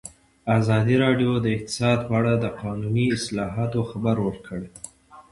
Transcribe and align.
ازادي 0.59 0.95
راډیو 1.03 1.31
د 1.43 1.47
اقتصاد 1.55 1.99
په 2.07 2.13
اړه 2.19 2.33
د 2.37 2.45
قانوني 2.61 3.05
اصلاحاتو 3.17 3.79
خبر 3.91 4.15
ورکړی. 4.27 4.67